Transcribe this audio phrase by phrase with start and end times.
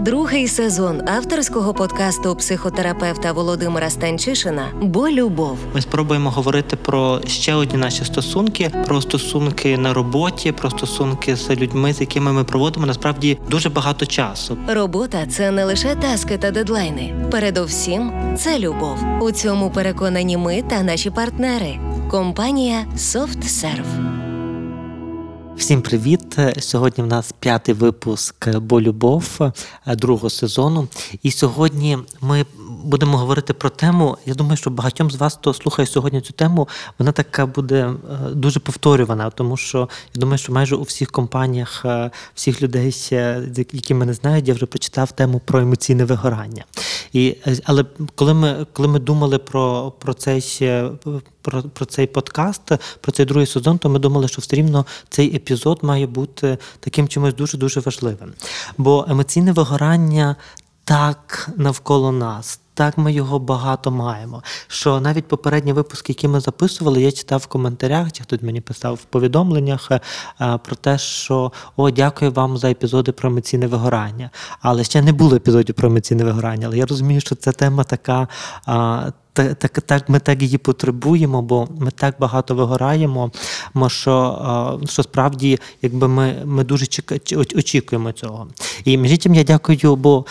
[0.00, 5.58] Другий сезон авторського подкасту психотерапевта Володимира Станчишина Бо любов.
[5.74, 11.50] Ми спробуємо говорити про ще одні наші стосунки, про стосунки на роботі, про стосунки з
[11.50, 14.58] людьми, з якими ми проводимо насправді дуже багато часу.
[14.68, 17.14] Робота це не лише таски та дедлайни.
[17.30, 18.98] Передовсім це любов.
[19.20, 21.78] У цьому переконані ми та наші партнери.
[22.10, 24.17] Компанія SoftServe.
[25.58, 26.36] Всім привіт!
[26.58, 29.38] Сьогодні в нас п'ятий випуск Бо любов
[29.86, 30.88] другого сезону.
[31.22, 32.46] І сьогодні ми
[32.84, 34.18] будемо говорити про тему.
[34.26, 37.94] Я думаю, що багатьом з вас, хто слухає сьогодні цю тему, вона така буде е,
[38.30, 42.96] дуже повторювана, тому що я думаю, що майже у всіх компаніях, е, всіх людей,
[43.72, 46.64] які мене знають, я вже прочитав тему про емоційне вигорання.
[47.12, 50.42] І, Але коли ми коли ми думали про про, цей
[51.42, 52.62] про, про цей подкаст,
[53.00, 57.08] про цей другий сезон, то ми думали, що все рівно цей епізод має бути таким
[57.08, 58.32] чимось дуже дуже важливим.
[58.78, 60.36] Бо емоційне вигорання
[60.88, 62.60] так навколо нас.
[62.74, 64.42] Так, ми його багато маємо.
[64.66, 68.94] Що навіть попередні випуски, які ми записували, я читав в коментарях, чи хтось мені писав
[68.94, 70.00] в повідомленнях е,
[70.38, 74.30] про те, що о, дякую вам за епізоди про емоційне вигорання.
[74.60, 76.66] Але ще не було епізодів про емоційне вигорання.
[76.66, 78.28] Але я розумію, що ця тема така
[79.38, 83.30] так, так, так, ми так її потребуємо, бо ми так багато вигораємо,
[83.86, 86.86] що що справді якби ми ми дуже
[87.56, 88.48] очікуємо цього.
[88.84, 90.24] І між іншим я дякую, бо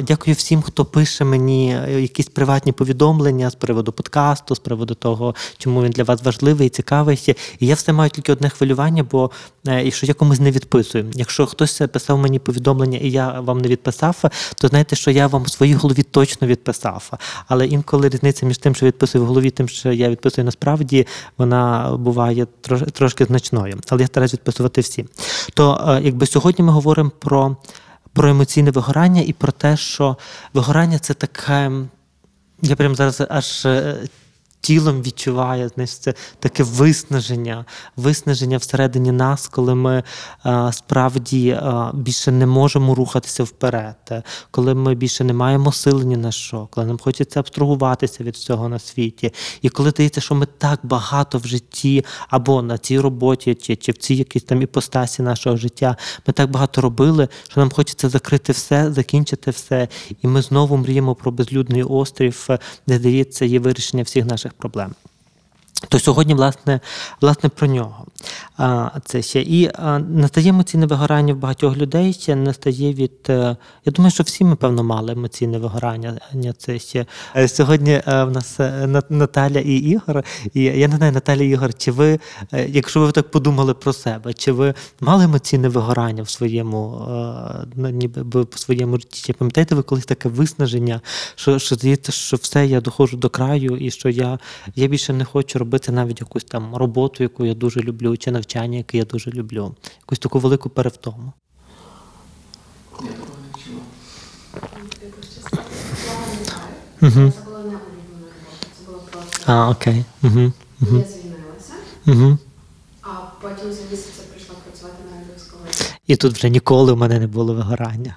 [0.00, 5.82] дякую всім, хто пише мені якісь приватні повідомлення з приводу подкасту, з приводу того, чому
[5.82, 7.34] він для вас важливий і цікавий.
[7.60, 9.30] І я все маю тільки одне хвилювання, бо
[9.68, 11.06] е, що я комусь не відписую.
[11.14, 14.22] Якщо хтось писав мені повідомлення і я вам не відписав,
[14.60, 17.10] то знаєте, що я вам в своїй голові точно відписав.
[17.48, 21.06] Але інколи різниця між тим, що відписую в голові, тим, що я відписую насправді,
[21.38, 23.78] вона буває трош, трошки значною.
[23.88, 25.06] Але я стараюсь відписувати всі.
[25.54, 27.56] То е, якби сьогодні ми говоримо про,
[28.12, 30.16] про емоційне вигорання і про те, що
[30.54, 31.70] вигорання це таке.
[32.62, 33.96] Я прям зараз аж е,
[34.60, 37.64] тілом відчуває знаєш, це таке виснаження,
[37.96, 40.02] виснаження всередині нас, коли ми
[40.42, 46.16] а, справді а, більше не можемо рухатися вперед, коли ми більше не маємо сили ні
[46.16, 49.32] на що, коли нам хочеться абстрагуватися від всього на світі.
[49.62, 53.92] І коли здається, що ми так багато в житті або на цій роботі, чи, чи
[53.92, 55.96] в цій якійсь там іпостасі нашого життя,
[56.26, 59.88] ми так багато робили, що нам хочеться закрити все, закінчити все.
[60.22, 62.48] І ми знову мріємо про безлюдний острів,
[62.86, 64.94] де здається, є вирішення всіх наших проблем.
[65.88, 66.80] То сьогодні, власне,
[67.20, 68.06] власне, про нього.
[68.56, 72.12] А, Це ще і а, настає емоційне вигорання в багатьох людей.
[72.12, 73.12] Ще настає від.
[73.28, 76.18] Е, я думаю, що всі ми певно мали емоційне вигорання.
[76.58, 77.06] Це ще
[77.36, 78.58] е, сьогодні е, в нас
[79.10, 80.24] Наталя і Ігор.
[80.54, 82.18] І я не знаю, Наталя і Ігор, чи ви,
[82.52, 87.06] якщо ви так подумали про себе, чи ви мали емоційне вигорання в своєму
[87.74, 89.22] ну, ніби в своєму житті?
[89.26, 91.00] Чи пам'ятаєте ви колись таке виснаження,
[91.34, 94.38] що що здається, що все, я доходжу до краю, і що я,
[94.74, 98.78] я більше не хочу робити навіть якусь там роботу, яку я дуже люблю, чи навчання,
[98.78, 101.32] яке я дуже люблю, якусь таку велику перевтому.
[107.02, 107.10] Угу.
[107.10, 109.42] Це була не улюблена робота, це було просто.
[109.46, 110.04] А, окей.
[110.22, 110.52] Угу.
[110.82, 110.96] Угу.
[110.96, 111.72] Я звільнилася,
[112.06, 112.38] угу.
[113.02, 113.08] а
[113.40, 115.90] потім за місяць прийшла працювати на радіоскові.
[116.06, 118.16] І тут вже ніколи в мене не було вигорання.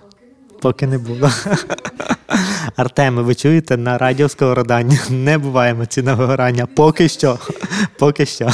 [0.62, 1.32] Поки не було.
[2.76, 6.68] Артеме, ви чуєте на радіо Сковородання не буває емоційного вигорання.
[6.76, 7.40] Поки що.
[8.00, 8.50] Поки що.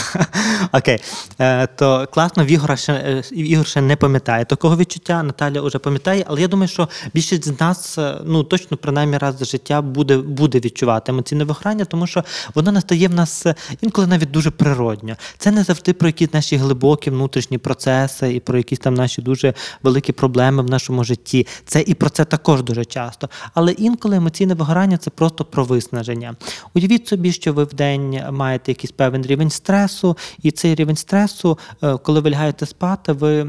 [0.72, 1.00] Окей.
[1.40, 5.24] Е, То класно, Ігор ще, е, Ігор ще не пам'ятає такого відчуття.
[5.24, 9.38] Наталя вже пам'ятає, але я думаю, що більшість з нас, е, ну точно, принаймні раз
[9.38, 12.24] за життя буде буде відчувати емоційне вигорання, тому що
[12.56, 13.46] воно настає в нас
[13.82, 15.16] інколи навіть дуже природньо.
[15.38, 19.54] Це не завжди про якісь наші глибокі внутрішні процеси і про якісь там наші дуже
[19.84, 21.48] великі проблеми в нашому житті.
[21.66, 23.30] Це і про це також дуже часто.
[23.54, 26.36] Але інколи емоційне вигорання це просто про виснаження.
[26.74, 31.58] Уявіть собі, що ви в день маєте якийсь певний рівень стресу, і цей рівень стресу,
[31.84, 33.48] е, коли ви лягаєте спати, ви.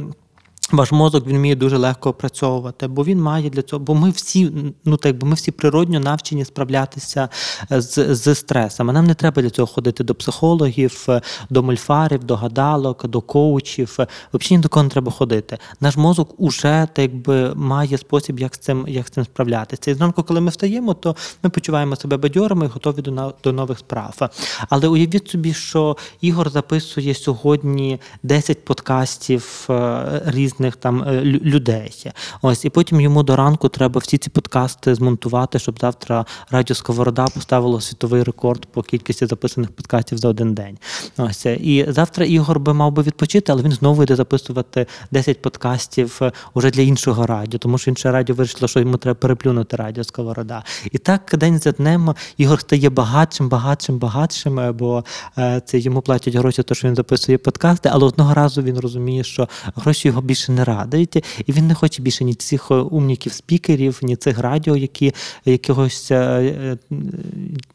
[0.73, 4.53] Ваш мозок він вміє дуже легко опрацьовувати, бо він має для цього, бо ми всі,
[4.85, 7.29] ну так би ми всі природньо навчені справлятися
[7.73, 8.93] е, з з стресами.
[8.93, 11.21] Нам не треба для цього ходити до психологів, е,
[11.51, 13.99] до мольфарів, до гадалок, до коучів.
[14.33, 15.59] Взагалі ні до кого не треба ходити.
[15.81, 19.91] Наш мозок уже так би має спосіб, як з цим як з цим справлятися.
[19.91, 23.79] І зранку, коли ми встаємо, то ми почуваємо себе бадьорами і готові до до нових
[23.79, 24.31] справ.
[24.69, 32.13] Але уявіть собі, що Ігор записує сьогодні 10 подкастів е, різних різних там е, людей.
[32.43, 37.27] Ось, і потім йому до ранку треба всі ці подкасти змонтувати, щоб завтра радіо Сковорода
[37.27, 40.79] поставило світовий рекорд по кількості записаних подкастів за один день.
[41.17, 46.19] Ось і завтра Ігор би мав би відпочити, але він знову йде записувати 10 подкастів
[46.23, 50.05] е, уже для іншого радіо, тому що інше радіо вирішило, що йому треба переплюнути радіо
[50.05, 50.65] Сковорода.
[50.93, 55.05] І так день за днем Ігор стає багатшим, багатшим, багатшим, е, бо
[55.39, 59.25] е, це йому платять гроші, то що він записує подкасти, але одного разу він розуміє,
[59.25, 61.17] що гроші його більше не радують,
[61.47, 65.15] і він не хоче більше ні цих е, умніків спікерів, ні цих радіо, які
[65.45, 66.79] якогось е, е,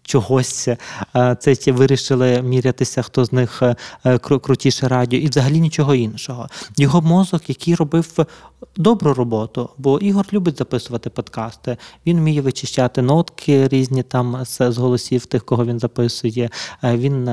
[0.03, 0.69] чогось
[1.39, 3.61] це вирішили мірятися, хто з них
[4.05, 6.47] кру- крутіше радіо, і взагалі нічого іншого.
[6.77, 8.25] Його мозок, який робив
[8.77, 11.77] добру роботу, бо Ігор любить записувати подкасти.
[12.05, 16.49] Він вміє вичищати нотки різні там з, голосів тих, кого він записує.
[16.83, 17.29] Він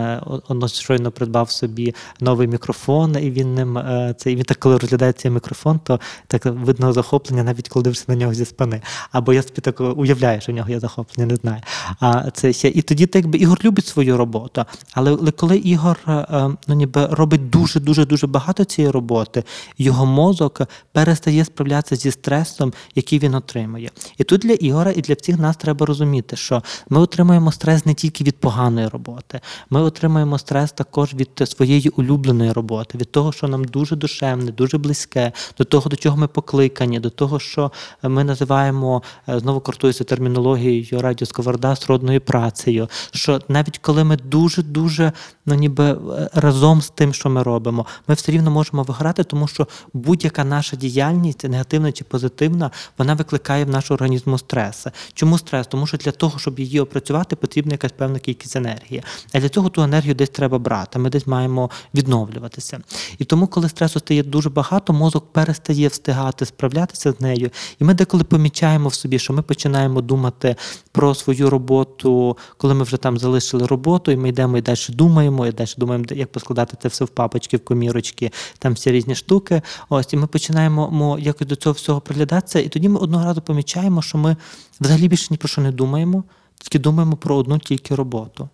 [0.66, 5.34] щойно придбав собі новий мікрофон, і він ним е, це він так, коли розглядає цей
[5.34, 8.82] мікрофон, то так видно захоплення, навіть коли дивишся на нього зі спини.
[9.12, 11.62] Або я собі так уявляю, що в нього є захоплення, не знаю.
[12.00, 14.64] А це ще і тоді так би Ігор любить свою роботу.
[14.92, 19.44] Але, коли Ігор е, е, ну ніби робить дуже дуже дуже багато цієї роботи,
[19.78, 20.60] його мозок
[20.92, 23.90] перестає справлятися зі стресом, який він отримує.
[24.18, 27.94] І тут для Ігора і для всіх нас треба розуміти, що ми отримуємо стрес не
[27.94, 29.40] тільки від поганої роботи,
[29.70, 34.78] ми отримуємо стрес також від своєї улюбленої роботи, від того, що нам дуже душевне, дуже
[34.78, 35.17] близьке,
[35.58, 37.72] до того, до чого ми покликані, до того, що
[38.02, 42.88] ми називаємо е, знову користуюся термінологією радіо Сковорода сродною працею.
[43.10, 45.12] Що навіть коли ми дуже дуже
[45.46, 49.48] ну ніби е, разом з тим, що ми робимо, ми все рівно можемо виграти, тому
[49.48, 54.86] що будь-яка наша діяльність, негативна чи позитивна, вона викликає в нашому організму стрес.
[55.14, 55.66] Чому стрес?
[55.66, 59.02] Тому що для того, щоб її опрацювати, потрібна якась певна кількість енергії.
[59.32, 60.98] А для цього ту енергію десь треба брати.
[60.98, 62.80] Ми десь маємо відновлюватися.
[63.18, 67.50] І тому, коли стресу стає дуже багато, мозок перестає встигати справлятися з нею.
[67.78, 70.56] І ми деколи помічаємо в собі, що ми починаємо думати
[70.92, 75.46] про свою роботу, коли ми вже там залишили роботу, і ми йдемо і далі думаємо,
[75.46, 79.62] і далі думаємо, як поскладати це все в папочки, в комірочки, там всі різні штуки.
[79.88, 83.40] Ось, і ми починаємо мо, якось до цього всього приглядатися, і тоді ми одного разу
[83.40, 84.36] помічаємо, що ми
[84.80, 86.24] взагалі більше ні про що не думаємо,
[86.60, 88.48] тільки думаємо про одну тільки роботу.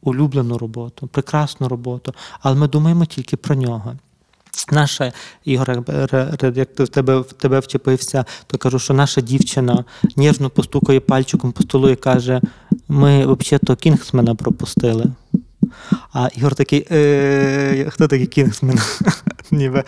[0.00, 3.94] Улюблену роботу, прекрасну роботу, але ми думаємо тільки про нього.
[4.70, 5.12] Наша
[5.44, 5.84] Ігор,
[6.54, 9.84] як ти в тебе в тебе вчепився, то кажу, що наша дівчина
[10.16, 12.40] ніжно постукає пальчиком по столу і каже:
[12.88, 15.06] ми взагалі-то Кінгсмена пропустили.
[16.12, 18.78] А Ігор такий, е, хто такий Кінгсмен?
[19.50, 19.84] Ніби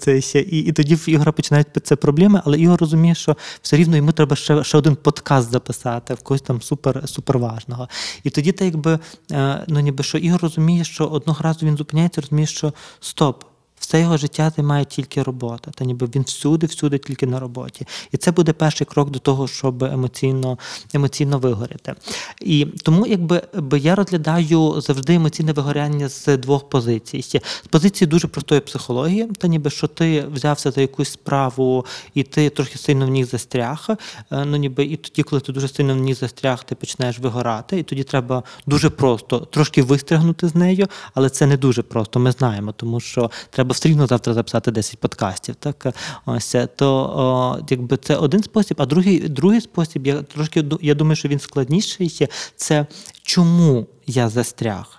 [0.00, 0.40] це ще.
[0.40, 4.12] І, і тоді в Ігора починають це проблеми, але Ігор розуміє, що все рівно йому
[4.12, 7.88] треба ще, ще один подкаст записати, в когось там супер, супер важного.
[8.24, 8.98] І тоді, так якби,
[9.32, 13.44] е, ну ніби що Ігор розуміє, що одного разу він зупиняється, розуміє, що стоп.
[13.78, 17.86] Все його життя займає тільки робота, та ніби він всюди, всюди тільки на роботі.
[18.12, 20.58] І це буде перший крок до того, щоб емоційно,
[20.94, 21.94] емоційно вигоріти.
[22.40, 23.42] І тому, якби
[23.78, 27.22] я розглядаю завжди емоційне вигоряння з двох позицій.
[27.64, 32.50] З позиції дуже простої психології, та ніби що ти взявся за якусь справу і ти
[32.50, 33.86] трохи сильно в ній застряг.
[33.90, 33.96] е,
[34.44, 37.82] Ну ніби і тоді, коли ти дуже сильно в ній застряг, ти починаєш вигорати, і
[37.82, 42.20] тоді треба дуже просто трошки вистрягнути з нею, але це не дуже просто.
[42.20, 45.54] Ми знаємо, тому що треба все рівно завтра записати 10 подкастів.
[45.54, 45.86] Так
[46.26, 51.28] ось то якби це один спосіб, а другий, другий спосіб, я трошки я думаю, що
[51.28, 52.86] він складніший Є Це
[53.22, 54.97] чому я застряг.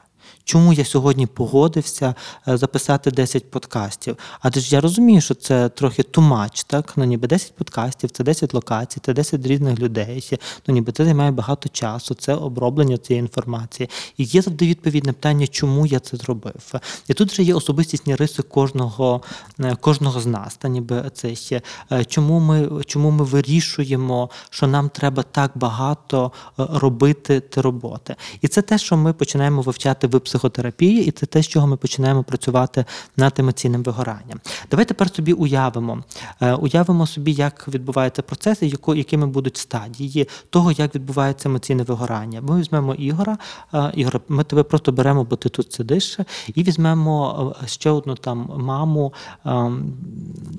[0.50, 2.16] Чому я сьогодні погодився
[2.48, 4.18] е, записати 10 подкастів?
[4.42, 6.94] Адже я розумію, що це трохи much, так?
[6.96, 10.40] Ну, ніби 10 подкастів, це 10 локацій, це 10 різних людей.
[10.68, 13.90] Ну, ніби це займає багато часу, це оброблення цієї інформації.
[14.18, 16.74] І є завжди відповідь на питання, чому я це зробив.
[17.08, 19.22] І тут вже є особистісні риси кожного,
[19.60, 20.56] е, кожного з нас.
[20.56, 26.32] Та ніби це ще е, чому ми, чому ми вирішуємо, що нам треба так багато
[26.58, 28.16] робити ті роботи.
[28.42, 31.78] І це те, що ми починаємо вивчати в психотерапії, і це те, з чого ми
[31.78, 32.86] починаємо працювати
[33.18, 34.40] над емоційним вигоранням.
[34.72, 36.04] Давай тепер собі уявимо,
[36.42, 42.42] е, уявимо собі, як відбуваються процеси, якими будуть стадії того, як відбувається емоційне вигорання.
[42.42, 43.38] Ми візьмемо Ігора.
[43.74, 46.20] Е, Ігор, ми тебе просто беремо, бо ти тут сидиш,
[46.56, 49.14] і візьмемо е, ще одну там маму,
[49.46, 49.94] ем,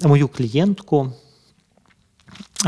[0.05, 1.13] мою клієнтку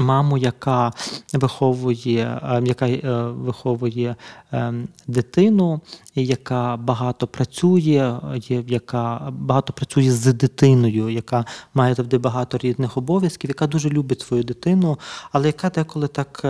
[0.01, 0.93] маму, яка
[1.33, 4.17] виховує, е, яка е, виховує
[4.53, 4.75] е,
[5.07, 5.81] дитину,
[6.15, 8.21] яка багато працює,
[8.67, 14.43] яка багато працює з дитиною, яка має завжди багато різних обов'язків, яка дуже любить свою
[14.43, 14.99] дитину,
[15.33, 16.45] але яка деколи так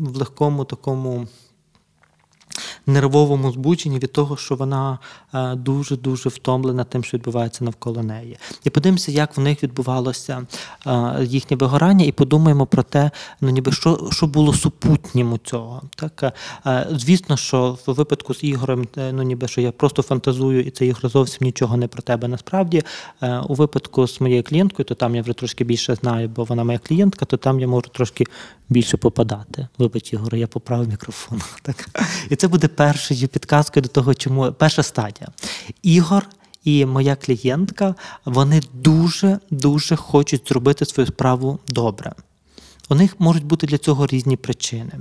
[0.00, 1.26] в легкому такому
[2.86, 4.98] нервовому збудженні від того, що вона
[5.34, 8.38] е, дуже дуже втомлена тим, що відбувається навколо неї.
[8.64, 10.46] І подивимося, як в них відбувалося
[10.86, 15.82] е, їхнє вигорання, і подумаємо про те, ну ніби що, що було супутнім у цього.
[15.96, 16.34] Так
[16.66, 20.86] е, звісно, що в випадку з ігорем, ну ніби що я просто фантазую, і це
[20.86, 22.28] ігор зовсім нічого не про тебе.
[22.28, 22.82] Насправді,
[23.48, 26.78] у випадку з моєю клієнткою, то там я вже трошки більше знаю, бо вона моя
[26.78, 28.24] клієнтка, то там я можу трошки
[28.68, 29.68] більше попадати.
[29.78, 31.42] Вибач, Ігор, я поправив мікрофон.
[31.62, 31.88] Так.
[32.30, 35.28] І це буде першою підказкою до того, чому перша стадія.
[35.82, 36.26] Ігор
[36.64, 42.12] і моя клієнтка вони дуже дуже хочуть зробити свою справу добре.
[42.88, 44.92] У них можуть бути для цього різні причини.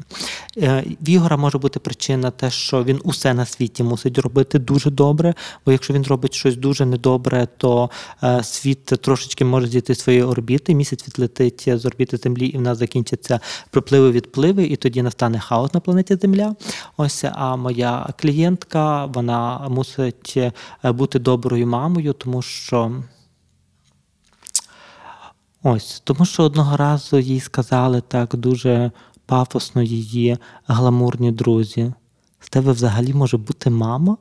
[0.58, 4.90] Е, В Ігора може бути причина те, що він усе на світі мусить робити дуже
[4.90, 5.34] добре,
[5.66, 7.90] бо якщо він робить щось дуже недобре, то
[8.24, 12.62] е, світ трошечки може зійти з своєї орбіти, місяць відлетить з орбіти Землі, і в
[12.62, 13.40] нас закінчаться
[13.72, 16.56] припливи відпливи, і тоді настане хаос на планеті Земля.
[16.98, 20.52] Ось а моя клієнтка вона мусить е,
[20.92, 23.04] бути доброю мамою, тому що.
[25.66, 28.92] Ось, тому що одного разу їй сказали так дуже
[29.26, 31.94] пафосно її гламурні друзі.
[32.40, 34.18] З тебе взагалі може бути мама?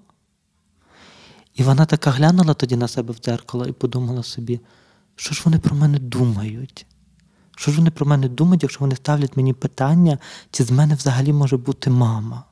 [1.54, 4.60] І вона така глянула тоді на себе в дзеркало і подумала собі,
[5.16, 6.86] що ж вони про мене думають?
[7.56, 10.18] Що ж вони про мене думають, якщо вони ставлять мені питання,
[10.50, 12.44] чи з мене взагалі може бути мама?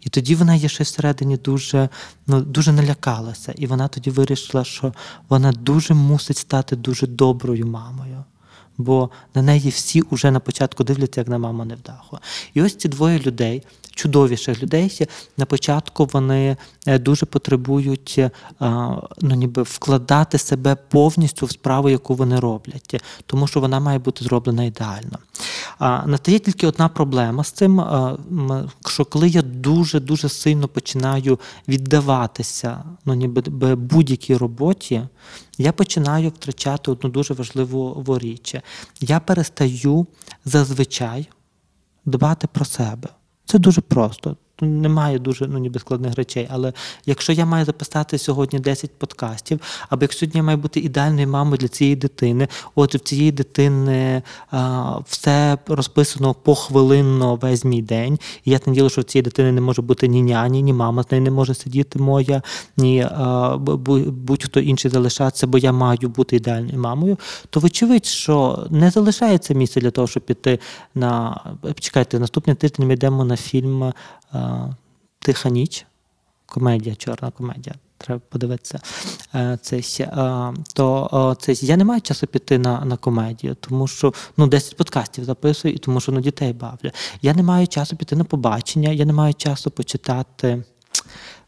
[0.00, 1.88] І тоді вона є ще всередині дуже,
[2.26, 3.52] ну, дуже налякалася.
[3.56, 4.92] І вона тоді вирішила, що
[5.28, 8.24] вона дуже мусить стати дуже доброю мамою.
[8.78, 12.18] Бо на неї всі вже на початку дивляться, як на маму невдаху.
[12.54, 13.62] І ось ці двоє людей,
[13.94, 15.06] чудовіших людей,
[15.36, 16.56] на початку вони
[16.86, 18.30] е, дуже потребують е,
[19.20, 24.24] ну, ніби вкладати себе повністю в справу, яку вони роблять, тому що вона має бути
[24.24, 25.18] зроблена ідеально.
[25.80, 27.84] Настає тільки одна проблема з цим,
[28.86, 33.42] що коли я дуже дуже сильно починаю віддаватися ну, ніби
[33.74, 35.02] будь-якій роботі,
[35.58, 38.54] я починаю втрачати одну дуже важливу річ.
[39.00, 40.06] Я перестаю
[40.44, 41.28] зазвичай
[42.04, 43.08] дбати про себе.
[43.44, 44.36] Це дуже просто.
[44.60, 46.48] Немає дуже ну, ніби складних речей.
[46.50, 46.72] Але
[47.06, 51.56] якщо я маю записати сьогодні 10 подкастів, або якщо сьогодні я маю бути ідеальною мамою
[51.56, 58.18] для цієї дитини, от в цієї дитини а, все розписано похвилинно весь мій день.
[58.44, 61.02] І я не діло, що в цієї дитини не може бути ні няні, ні мама
[61.02, 62.42] з нею не може сидіти моя,
[62.76, 67.18] ні а, бу- бу- будь-хто інший залишатися, бо я маю бути ідеальною мамою,
[67.50, 70.58] то вочевидь, що не залишається місця для того, щоб піти
[70.94, 71.40] на
[71.80, 73.92] чекайте, наступний тиждень ми йдемо на фільм
[74.32, 74.45] а,
[75.18, 75.86] Тиха ніч,
[76.46, 77.74] комедія, чорна комедія.
[77.98, 78.80] Треба подивитися.
[79.34, 83.86] Е, Це, ще, а, то а, я не маю часу піти на, на комедію, тому
[83.86, 86.90] що ну, 10 подкастів записую, і тому що ну, дітей бавлю.
[87.22, 90.64] Я не маю часу піти на побачення, я не маю часу почитати.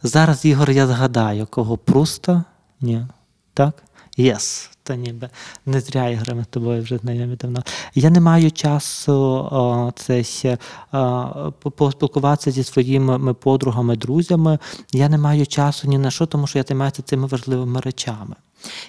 [0.02, 2.44] Зараз, Ігор, я згадаю, кого Пруста?
[2.80, 3.06] Ні.
[3.54, 3.82] Так?
[4.16, 4.70] Yes.
[4.88, 5.30] Та ніби
[5.66, 7.62] не зря Ігорю ми з тобою вже знайомі давно.
[7.94, 9.12] Я не маю часу
[9.50, 10.58] о, це
[10.92, 14.58] о, поспілкуватися зі своїми подругами, друзями.
[14.92, 18.36] Я не маю часу ні на що, тому що я займаюся цими важливими речами.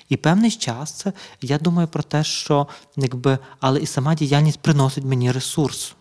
[0.10, 1.06] І певний час
[1.42, 5.96] я думаю про те, що якби, але і сама діяльність приносить мені ресурс.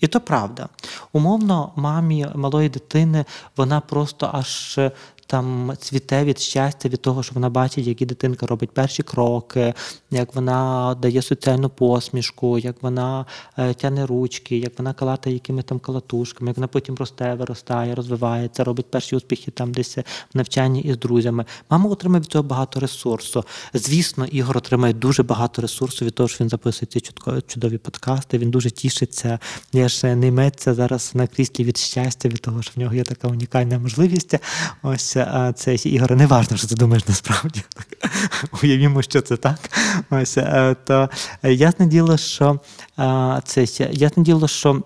[0.00, 0.68] І то правда.
[1.12, 3.24] Умовно, мамі малої дитини
[3.56, 4.80] вона просто аж
[5.30, 9.74] там цвіте від щастя від того, що вона бачить, які дитинка робить перші кроки,
[10.10, 13.26] як вона дає соціальну посмішку, як вона
[13.58, 18.64] е, тяне ручки, як вона калатає якими там калатушками, як вона потім росте, виростає, розвивається,
[18.64, 20.02] робить перші успіхи там десь в
[20.34, 21.44] навчанні із друзями.
[21.70, 23.44] Мама отримає від цього багато ресурсу.
[23.74, 27.00] Звісно, Ігор отримає дуже багато ресурсу від того, що він записує ці
[27.46, 28.38] чудові подкасти.
[28.38, 29.38] Він дуже тішиться.
[29.72, 33.02] Я ж не йметься зараз на кріслі від щастя, від того, що в нього є
[33.02, 34.34] така унікальна можливість.
[34.82, 37.62] Ось а це Ігоре, не важно, що ти думаєш насправді.
[38.62, 39.58] Уявімо, що це так.
[40.10, 41.08] Ось е, то
[41.42, 42.60] е, ясне діло, що
[43.44, 44.82] це ясне діло, що.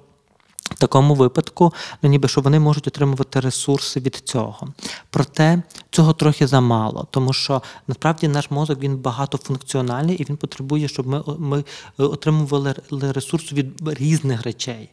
[0.65, 1.73] В такому випадку,
[2.03, 4.69] ну ніби що вони можуть отримувати ресурси від цього.
[5.11, 11.07] Проте цього трохи замало, тому що насправді наш мозок він багатофункціональний і він потребує, щоб
[11.07, 11.65] ми, ми е,
[12.03, 14.91] отримували ресурси від різних речей.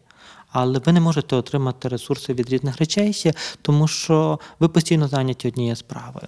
[0.51, 5.47] Але ви не можете отримати ресурси від різних речей ще, тому що ви постійно зайняті
[5.47, 6.27] однією справою.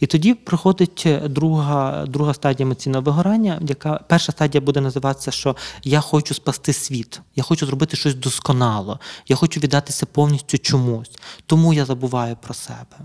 [0.00, 6.00] І тоді приходить друга, друга стадія емоційного вигорання, яка перша стадія буде називатися, що я
[6.00, 11.10] хочу спасти світ, я хочу зробити щось досконало, я хочу віддатися повністю чомусь,
[11.46, 12.96] тому я забуваю про себе.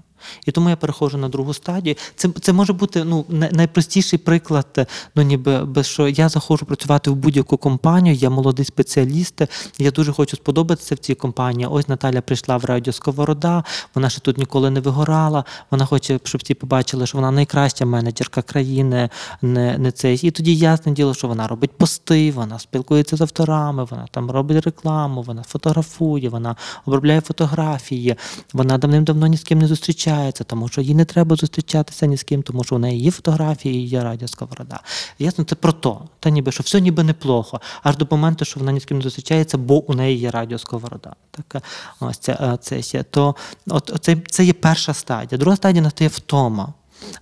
[0.45, 1.95] І тому я переходжу на другу стадію.
[2.15, 7.15] Це, це може бути ну, найпростіший приклад, ну ніби без що я заходжу працювати в
[7.15, 9.41] будь-яку компанію, я молодий спеціаліст,
[9.79, 11.67] я дуже хочу сподобатися в цій компанії.
[11.71, 13.63] Ось Наталя прийшла в радіо Сковорода,
[13.95, 15.43] вона ще тут ніколи не вигорала.
[15.71, 19.09] Вона хоче, щоб всі побачили, що вона найкраща менеджерка країни,
[19.41, 20.19] не, не цей.
[20.27, 24.65] І тоді ясне діло, що вона робить пости, вона спілкується з авторами, вона там робить
[24.65, 26.55] рекламу, вона фотографує, вона
[26.85, 28.15] обробляє фотографії,
[28.53, 30.06] вона давним-давно ні з ким не зустрічається,
[30.45, 33.75] тому що їй не треба зустрічатися ні з ким, тому що у неї є фотографії
[33.75, 34.79] і є радіо Сковорода.
[35.19, 36.01] Ясно, це про то.
[36.19, 39.03] Та ніби що все ніби неплохо, аж до моменту, що вона ні з ким не
[39.03, 41.15] зустрічається, бо у неї є радіо Сковорода.
[41.31, 41.63] Так,
[41.99, 43.03] ось це, е, це, ще.
[43.03, 43.35] то
[43.67, 45.39] от, це, це є перша стадія.
[45.39, 46.73] Друга стадія настає втома.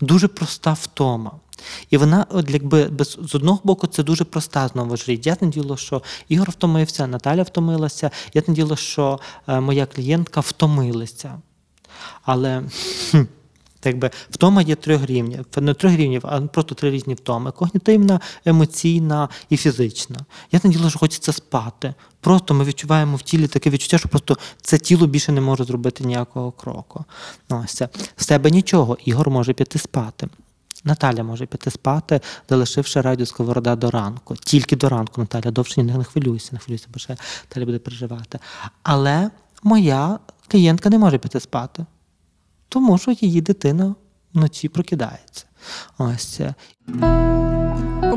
[0.02, 1.32] Дуже проста втома.
[1.90, 5.26] І вона, от якби без з одного боку, це дуже проста знову ж річ.
[5.26, 8.12] Ясне діло, що Ігор втомився, Наталя втомилася.
[8.34, 11.42] Ясне діло, що е, моя клієнтка втомилася.
[12.24, 12.64] Але
[13.86, 15.46] так якби втома є трьох рівнів.
[15.58, 20.20] Не трьох рівнів, а просто три різні втоми: когнітивна, емоційна і фізична.
[20.52, 21.94] Ясне діло, що хочеться спати.
[22.22, 26.04] Просто ми відчуваємо в тілі таке відчуття, що просто це тіло більше не може зробити
[26.04, 27.06] ніякого кроку.
[27.50, 27.90] Ну, Ось це.
[28.16, 30.28] В себе нічого, Ігор може піти спати.
[30.84, 34.36] Наталя може піти спати, залишивши радіо сковорода до ранку.
[34.36, 37.18] Тільки до ранку, Наталя, довше не, не хвилюйся, не хвилюйся, бо ще
[37.50, 38.40] Наталя буде переживати.
[38.84, 39.30] Але
[39.64, 41.86] моя клієнтка не може піти спати,
[42.70, 43.96] тому що її дитина
[44.34, 45.46] вночі прокидається.
[45.98, 46.54] Ось це.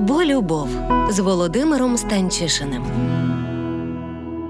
[0.00, 0.68] Бо любов
[1.10, 2.84] з Володимиром Станчишиним.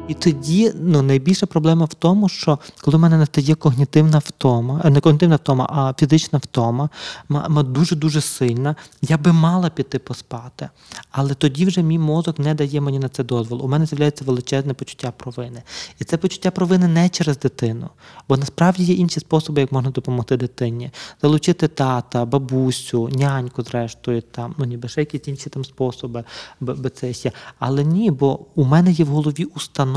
[0.08, 4.90] І тоді ну, найбільша проблема в тому, що коли в мене настає когнітивна втома, е,
[4.90, 6.88] не когнітивна втома, а фізична втома,
[7.28, 10.68] ма- ма дуже-дуже сильна, я би мала піти поспати.
[11.10, 13.64] Але тоді вже мій мозок не дає мені на це дозволу.
[13.64, 15.62] У мене з'являється величезне почуття провини.
[15.98, 17.88] І це почуття провини не через дитину,
[18.28, 20.90] бо насправді є інші способи, як можна допомогти дитині.
[21.22, 26.24] Залучити тата, бабусю, няньку, зрештою, там, ну ніби ще якісь інші там способи,
[26.60, 27.32] б- б- це ще.
[27.58, 29.44] Але ні, бо у мене є в голові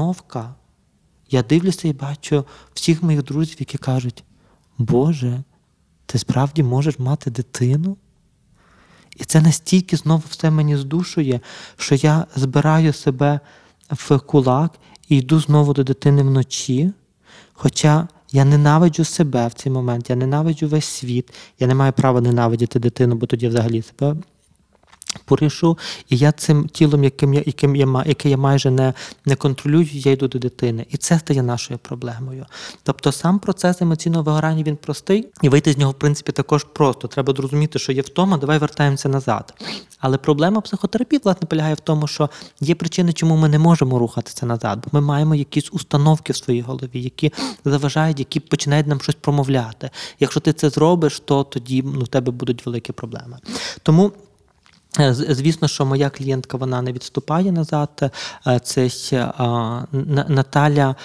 [0.02, 0.56] установка.
[1.30, 4.24] Я дивлюся і бачу всіх моїх друзів, які кажуть:
[4.78, 5.44] Боже,
[6.06, 7.98] ти справді можеш мати дитину?
[9.16, 11.40] І це настільки знову все мені здушує,
[11.78, 13.40] що я збираю себе
[13.90, 14.72] в кулак
[15.10, 16.92] і йду знову до дитини вночі.
[17.54, 22.22] Хоча я ненавиджу себе в цей момент, я ненавиджу весь світ, я не маю права
[22.22, 24.16] ненавидіти дитину, бо тоді взагалі себе
[25.26, 25.78] порішу,
[26.10, 28.94] і я цим тілом, яким я, яким я, яке я майже не,
[29.26, 30.86] не контролюю, я йду до дитини.
[30.90, 32.46] І це стає нашою проблемою.
[32.84, 37.08] Тобто сам процес емоційного вигорання він простий, і вийти з нього, в принципі, також просто.
[37.08, 39.54] Треба зрозуміти, що є втома, давай вертаємося назад.
[40.00, 44.46] Але проблема психотерапії, власне, полягає в тому, що є причини, чому ми не можемо рухатися
[44.46, 47.32] назад, бо ми маємо якісь установки в своїй голові, які
[47.66, 49.90] заважають, які починають нам щось промовляти.
[50.20, 53.38] Якщо ти це зробиш, то тоді ну, в тебе будуть великі проблеми.
[53.84, 54.12] Тому.
[55.00, 58.12] Е, Звісно, що моя клієнтка вона не відступає назад.
[58.48, 58.90] Е, Це
[60.28, 60.96] Наталя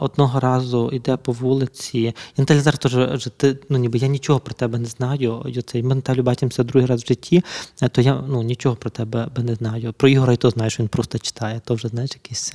[0.00, 1.98] одного разу йде по вулиці.
[1.98, 5.52] І Наталя зараз теж вже ти, ну ніби я нічого про тебе не знаю.
[5.74, 7.44] Ми Наталю бачимося другий раз в житті,
[7.82, 9.92] е, то я ну, нічого про тебе не знаю.
[9.92, 12.54] Про Ігора і то знаю, що він просто читає, то вже знаєш якийсь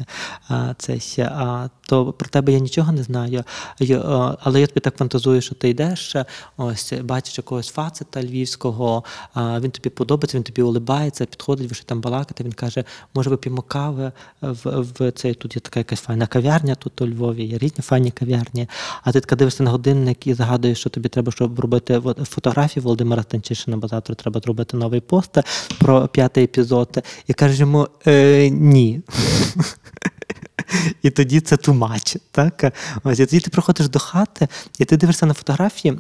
[0.78, 1.30] це.
[1.88, 3.44] То про тебе я нічого не знаю.
[3.82, 4.02] Е,
[4.40, 6.26] Але я тобі так фантазую, що ти йдеш, е,
[6.58, 9.04] ось бачиш якогось фацита львівського,
[9.36, 12.44] він тобі подобається, він тобі улибається, підходить, ви що там балакати.
[12.44, 17.02] Він каже, може вип'ємо кави в, в цей тут є така якась файна кав'ярня тут
[17.02, 18.68] у Львові, є різні файні кав'ярні.
[19.04, 23.24] А ти така дивишся на годинник і згадуєш, що тобі треба, щоб робити фотографії Володимира
[23.24, 25.38] Станчишина, бо завтра треба зробити новий пост
[25.80, 27.04] про п'ятий епізод.
[27.28, 29.02] І кажеш йому е, ні.
[31.02, 32.74] І тоді це much, так?
[33.04, 34.48] Ось, і тоді ти приходиш до хати,
[34.80, 36.00] і ти дивишся на фотографії,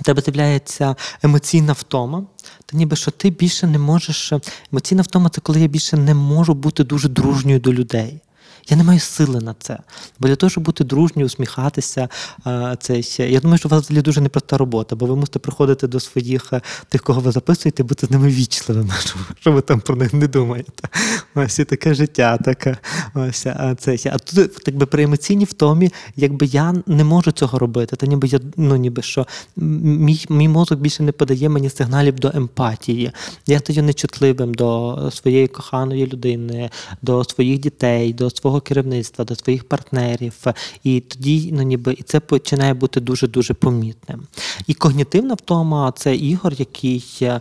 [0.00, 2.26] у тебе з'являється емоційна втома,
[2.66, 4.32] та ніби що ти більше не можеш.
[4.72, 8.20] Емоційна втома це коли я більше не можу бути дуже дружньою до людей.
[8.68, 9.78] Я не маю сили на це.
[10.20, 12.08] Бо для того, щоб бути дружньою, усміхатися,
[12.46, 13.30] е, це ще.
[13.30, 16.52] Я думаю, що у вас взагалі дуже непроста робота, бо ви мусите приходити до своїх
[16.52, 18.94] е, тих, кого ви записуєте, бути з ними вічливими,
[19.40, 20.88] що ви там про них не думаєте.
[21.34, 22.76] Ось і таке життя, таке.
[23.14, 24.10] Ось, а, це, ще.
[24.14, 27.96] а тут, якби при емоційній втомі, якби я не можу цього робити.
[27.96, 29.26] Та ніби я, ну ніби що
[29.56, 33.12] мій, мій мозок більше не подає мені сигналів до емпатії.
[33.46, 36.70] Я стаю нечутливим до своєї коханої людини,
[37.02, 40.44] до своїх дітей, до свого керівництва, до своїх партнерів.
[40.84, 44.22] І тоді, ну ніби, і це починає бути дуже дуже помітним.
[44.66, 47.40] І когнітивна втома це ігор, який е,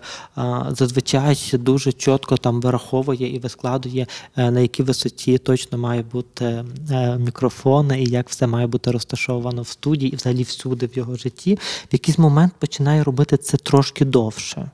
[0.69, 7.17] зазвичай дуже чітко там вираховує і вискладує, е, на якій висоті точно має бути е,
[7.17, 11.55] мікрофон, і як все має бути розташовано в студії, і взагалі всюди в його житті.
[11.61, 14.71] В якийсь момент починає робити це трошки довше,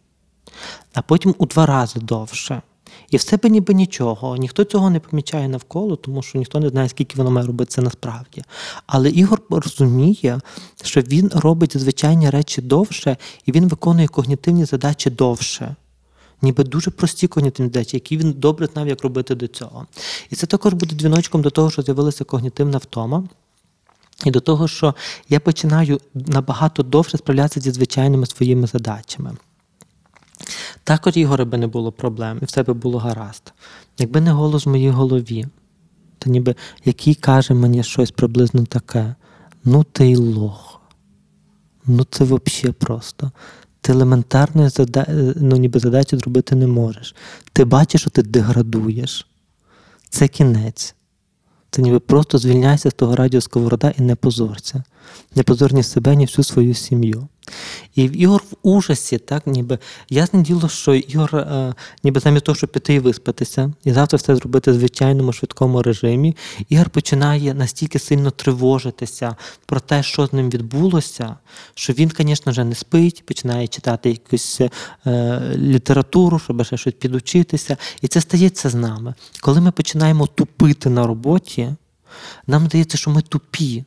[0.93, 2.61] а потім у два рази довше.
[3.09, 4.37] І в себе ніби нічого.
[4.37, 7.81] Ніхто цього не помічає навколо, тому що ніхто не знає, скільки воно має робити це
[7.81, 8.43] насправді.
[8.87, 10.39] Але Ігор розуміє,
[10.83, 15.75] що він робить звичайні речі довше, і він виконує когнітивні задачі довше.
[16.41, 19.85] Ніби дуже прості когнітивні задачі, які він добре знав, як робити до цього.
[20.29, 23.23] І це також буде дзвіночком до того, що з'явилася когнітивна втома.
[24.25, 24.95] І до того, що
[25.29, 29.31] я починаю набагато довше справлятися зі звичайними своїми задачами.
[30.83, 33.53] Також Ігоре би не було проблем, і все би було гаразд.
[33.97, 35.47] Якби не голос в моїй голові,
[36.19, 39.15] то ніби який каже мені щось приблизно таке:
[39.63, 40.81] ну ти й лох.
[41.85, 43.31] Ну це взагалі просто.
[43.81, 44.69] Ти елементарної
[45.35, 47.15] ну, ніби задачі зробити не можеш.
[47.53, 49.27] Ти бачиш, що ти деградуєш.
[50.09, 50.95] Це кінець.
[51.71, 54.83] Це ніби просто звільняйся з того радіо сковорода і не позорся.
[55.35, 57.27] Не позор ні себе, ні всю свою сім'ю.
[57.95, 62.71] І Ігор в ужасі, так, ніби ясне діло, що Ігор, е, ніби замість того, щоб
[62.71, 66.35] піти і виспатися, і завтра все зробити в звичайному швидкому режимі,
[66.69, 69.35] Ігор починає настільки сильно тривожитися
[69.65, 71.35] про те, що з ним відбулося,
[71.73, 74.61] що він, звісно, вже не спить, починає читати якусь
[75.07, 77.77] е, літературу, щоб ще щось підучитися.
[78.01, 79.13] І це стається з нами.
[79.41, 81.69] Коли ми починаємо тупити на роботі,
[82.47, 83.83] нам здається, що ми тупі.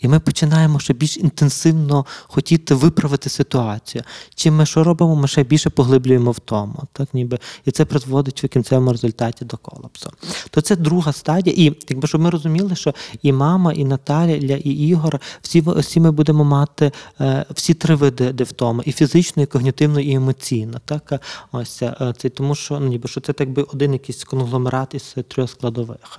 [0.00, 4.04] І ми починаємо ще більш інтенсивно хотіти виправити ситуацію.
[4.34, 6.82] Чим ми що робимо, ми ще більше поглиблюємо в тому.
[6.92, 7.38] Так, ніби.
[7.64, 10.10] І це призводить в кінцевому результаті до колапсу.
[10.50, 11.56] То це друга стадія.
[11.58, 16.10] І якби щоб ми розуміли, що і мама, і Наталя, і Ігор, всі всі ми
[16.10, 20.80] будемо мати е, всі три види дифтоми: і фізично, і когнітивно, і емоційно.
[20.84, 21.22] Так?
[21.52, 25.16] Ось е, це тому, що ну, ніби що це так би один якийсь конгломерат із
[25.28, 26.18] трьох складових.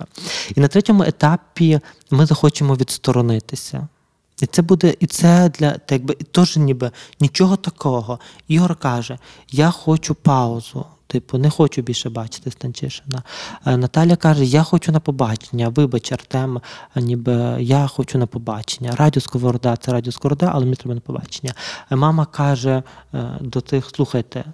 [0.56, 3.69] І на третьому етапі ми захочемо відсторонитися.
[4.42, 8.18] І це буде, і це для так би, теж ніби нічого такого.
[8.48, 9.18] Ігор каже:
[9.50, 10.86] Я хочу паузу.
[11.06, 13.22] Типу, не хочу більше бачити Станчишина.
[13.66, 15.68] Наталя каже: Я хочу на побачення.
[15.68, 16.60] Вибач, Артем,
[16.96, 18.96] ніби я хочу на побачення.
[18.96, 21.54] Радіо Сковорода це радіо Сковорода, але мені треба на побачення.
[21.90, 22.82] Мама каже
[23.40, 24.44] до тих: слухайте.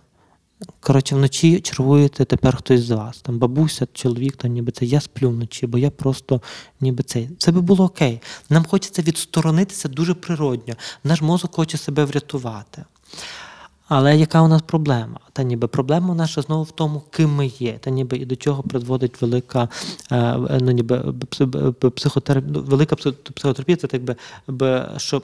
[0.80, 3.18] Коротше, вночі чергуєте тепер хтось з вас.
[3.18, 6.42] Там бабуся, чоловік, там ніби це я сплю вночі, бо я просто
[6.80, 7.30] ніби цей.
[7.38, 8.20] Це би було окей.
[8.50, 10.74] Нам хочеться відсторонитися дуже природньо.
[11.04, 12.84] Наш мозок хоче себе врятувати.
[13.88, 15.18] Але яка у нас проблема?
[15.32, 18.62] Та ніби проблема наша знову в тому, ким ми є, та ніби і до чого
[18.62, 19.68] призводить велика
[20.12, 21.14] е, ну, ніби
[21.96, 22.96] психотерапія, ну, велика
[23.34, 24.02] психотерапія, це так
[24.48, 25.22] би, що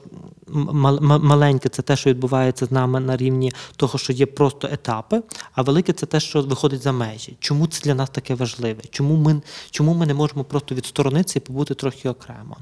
[1.22, 5.22] маленьке це те, що відбувається з нами на рівні того, що є просто етапи,
[5.54, 7.36] а велике це те, що виходить за межі.
[7.40, 8.80] Чому це для нас таке важливе?
[8.90, 12.56] Чому ми чому ми не можемо просто відсторонитися і побути трохи окремо?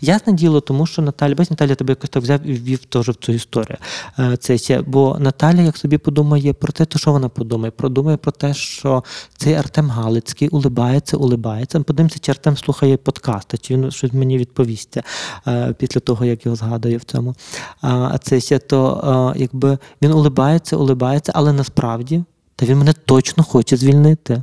[0.00, 3.14] Ясне діло, тому що Наталя, без Наталя тебе якось так взяв і ввів теж в
[3.14, 3.78] цю історію.
[4.18, 7.70] Е, це бо Наталя, як собі подумає про те, то що вона подумає?
[7.70, 9.04] Продумає про те, що
[9.36, 11.80] цей Артем Галицький улибається, улибається.
[11.80, 14.98] Подивимося, чи Артем слухає подкасти, чи він щось мені відповість
[15.46, 17.34] е, після того, як його згадує в цьому.
[17.80, 22.24] А це ще то, е, якби він улибається, улибається, але насправді
[22.56, 24.42] та він мене точно хоче звільнити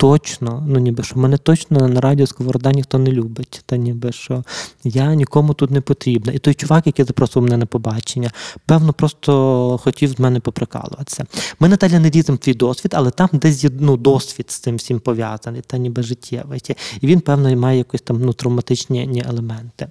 [0.00, 4.44] точно, ну ніби що мене точно на радіо Сковорода ніхто не любить, та ніби що
[4.84, 6.32] я нікому тут не потрібна.
[6.32, 8.30] І той чувак, який запросив мене на побачення,
[8.66, 11.24] певно, просто хотів з мене поприкалуватися.
[11.60, 15.62] Ми, Наталя, не дізимо твій досвід, але там десь ну, досвід з цим всім пов'язаний,
[15.66, 16.62] та ніби життєвий.
[17.00, 19.88] І він, певно, має якісь там ну, травматичні елементи.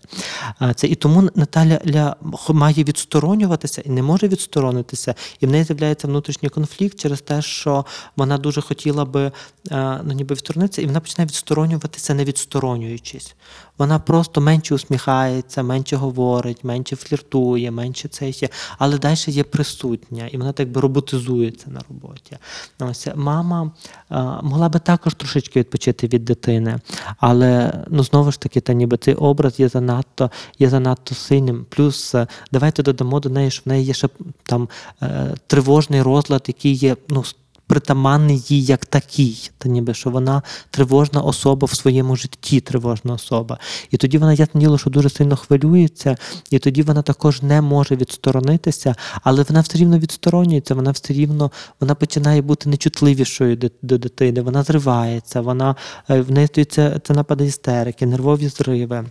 [0.76, 2.16] Це І тому Наталя ля,
[2.50, 7.86] має відсторонюватися і не може відсторонитися, і в неї з'являється внутрішній конфлікт через те, що
[8.16, 9.32] вона дуже хотіла би
[10.04, 13.36] ну, ніби відсторонитися, і вона починає відсторонюватися, не відсторонюючись.
[13.78, 20.28] Вона просто менше усміхається, менше говорить, менше фліртує, менше це ще, але далі є присутня,
[20.28, 22.38] і вона так би роботизується на роботі.
[22.80, 23.72] Ось Мама
[24.10, 26.80] а, могла би також трошечки відпочити від дитини,
[27.18, 31.66] але ну знову ж таки, та ніби цей образ є занадто є занадто сильним.
[31.70, 32.16] Плюс
[32.52, 34.10] давайте додамо до неї, що в неї є ще
[34.44, 34.70] там
[35.02, 37.24] е, тривожний розлад, який є ну
[37.70, 43.60] притаманний їй як такий, та ніби що вона тривожна особа в своєму житті, тривожна особа.
[43.92, 46.18] І тоді вона ясне діло, що дуже сильно хвилюється,
[46.52, 51.52] і тоді вона також не може відсторонитися, але вона все рівно відсторонюється, вона все рівно
[51.80, 55.76] вона починає бути нечутливішою до, дитини, вона зривається, вона
[56.10, 59.06] е, в неї стається це напади істерики, нервові зриви.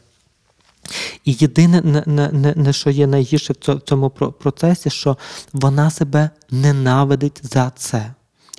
[1.25, 5.17] І єдине, не, не, не, що є найгірше в цьому процесі, що
[5.53, 8.15] вона себе ненавидить за це.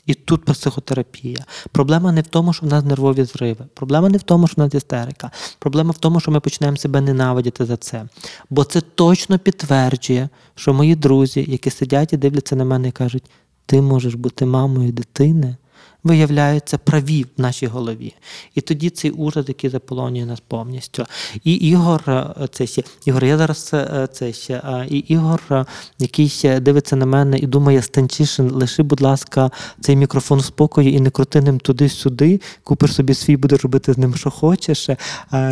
[0.09, 1.45] І тут психотерапія.
[1.71, 3.65] Проблема не в тому, що в нас нервові зриви.
[3.73, 5.31] Проблема не в тому, що в нас істерика.
[5.59, 8.05] Проблема в тому, що ми починаємо себе ненавидіти за це.
[8.49, 13.23] Бо це точно підтверджує, що мої друзі, які сидять і дивляться на мене і кажуть,
[13.65, 15.55] ти можеш бути мамою дитини,
[16.03, 18.13] виявляються праві в нашій голові.
[18.55, 21.05] І тоді цей ужас, який заполонює нас повністю.
[21.43, 25.65] І Ігор, е, це ще Ігор, я зараз е, це ще, і Ігор, е,
[25.99, 30.93] який ще дивиться на мене і думає, Станчишин, лиши, будь ласка, цей мікрофон в спокої
[30.93, 34.89] і не крути ним туди-сюди, купиш собі свій, будеш робити з ним, що хочеш.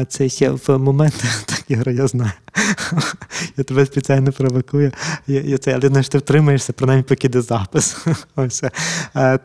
[0.07, 2.31] Це ще в момент, так, Ігор, я знаю.
[3.57, 4.91] Я тебе спеціально провокую.
[5.27, 7.97] Я, я це, але ти втримаєшся, принаймні поки йде запис.
[8.35, 8.63] Ось,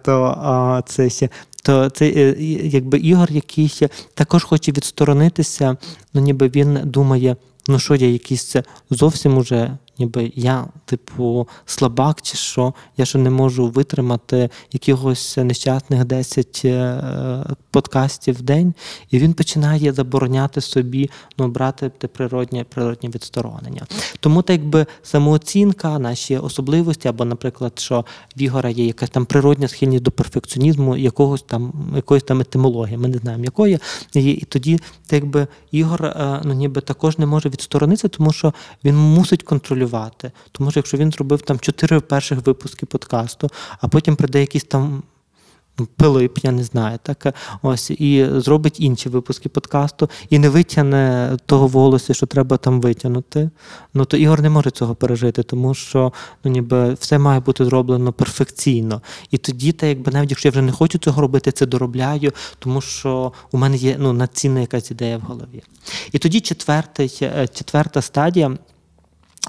[0.03, 1.29] то ще.
[1.63, 2.35] То це е,
[2.69, 3.73] якби Ігор, який
[4.15, 5.77] також хоче відсторонитися,
[6.15, 7.37] ну ніби він думає,
[7.69, 8.57] ну що я якийсь
[8.91, 16.05] зовсім уже, ніби я, типу, слабак чи що, я що не можу витримати якихось нещасних
[16.05, 18.75] 10 е, подкастів в день,
[19.11, 23.87] і він починає забороняти собі ну, брати те природнє, природнє відсторонення.
[24.21, 28.05] Тому так якби самооцінка, наші особливості, або, наприклад, що
[28.37, 33.09] в Ігора є якась там природня схильність до перфекціонізму, якогось там якоїсь там етимології, ми
[33.09, 33.79] не знаємо якої.
[34.15, 38.53] І, і тоді, так якби Ігор е, ну, ніби також не може відсторонитися, тому що
[38.85, 39.92] він мусить контролювати.
[40.53, 43.51] Тому що якщо він зробив там чотири перших випуски подкасту,
[43.81, 45.03] а потім прийде якийсь там.
[45.97, 51.67] Пилип, я не знаю, так ось і зробить інші випуски подкасту, і не витягне того
[51.67, 53.51] волосся, що треба там витягнути.
[53.95, 56.13] Ну то Ігор не може цього пережити, тому що
[56.45, 59.03] ну ніби все має бути зроблено перфекційно.
[59.31, 62.81] І тоді, та якби навіть якщо я вже не хочу цього робити, це доробляю, тому
[62.81, 65.63] що у мене є ну надцінна якась ідея в голові.
[66.13, 68.59] І тоді четвертий, е, четверта стадія.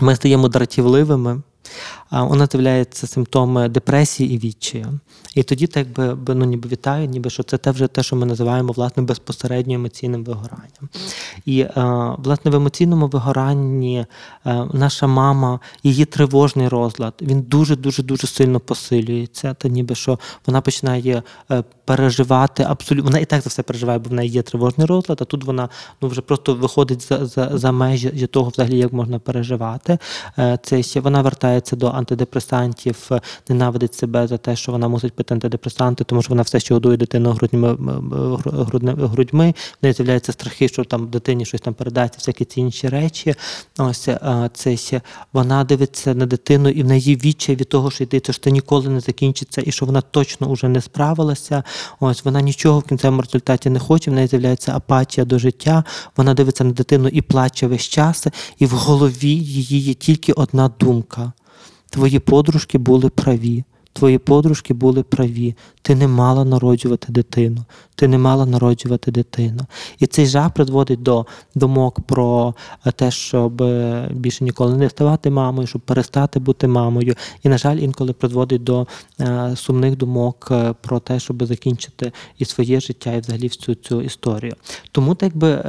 [0.02, 1.42] Ми стаємо дратівливими.
[2.22, 5.00] У нас з'являються симптоми депресії і відчаю.
[5.36, 8.26] І тоді так би, ну, ніби вітаю, ніби що це те вже те, що ми
[8.26, 10.90] називаємо власне безпосередньо емоційним вигоранням.
[11.46, 11.72] І е,
[12.18, 14.06] власне в емоційному вигоранні
[14.46, 19.54] е, наша мама, її тривожний розлад, він дуже дуже дуже сильно посилюється.
[19.54, 23.06] Та ніби що вона починає е, переживати абсолютно.
[23.06, 25.70] Вона і так за все переживає, бо в неї є тривожний розлад, а тут вона
[26.02, 29.98] ну вже просто виходить за, за, за межі того, взагалі, як можна переживати.
[30.38, 35.14] Е, Це ще вона вертається до антидепресантів, е, ненавидить себе за те, що вона мусить
[35.14, 37.78] пити антидепресанти, тому що вона все ще годує дитину грудьми,
[39.08, 39.54] грудьми.
[39.82, 43.36] В неї з'являються страхи, що там дитині щось там передасть, всякі ці інші речі.
[43.78, 45.02] Ось е, це
[45.34, 48.90] вона дивиться на дитину, і в неї відчай від того, що йдеться, що це ніколи
[48.90, 51.64] не закінчиться, і що вона точно вже не справилася.
[52.00, 54.12] Ось вона нічого в кінцевому результаті не хоче.
[54.12, 55.84] В неї з'являється апатія до життя.
[56.18, 58.28] Вона дивиться на дитину і плаче весь час,
[58.60, 61.34] і в голові її є тільки одна думка:
[61.94, 63.64] твої подружки були праві.
[63.94, 65.56] Твої подружки були праві.
[65.82, 67.66] Ти не мала народжувати дитину.
[67.96, 69.62] Ти не мала народжувати дитину.
[70.00, 71.26] І цей жах призводить до
[71.56, 77.16] думок про е, те, щоб е, більше ніколи не ставати мамою, щоб перестати бути мамою.
[77.44, 78.88] І, на жаль, інколи призводить до
[79.20, 80.52] е, сумних думок
[80.82, 84.54] про те, щоб закінчити і своє життя, і взагалі всю цю історію.
[84.92, 85.62] Тому так би,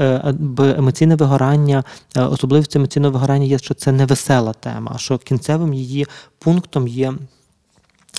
[0.78, 1.84] емоційне вигорання,
[2.16, 6.06] особливістю емоційного вигорання є, що це не весела тема, що кінцевим її
[6.38, 7.14] пунктом є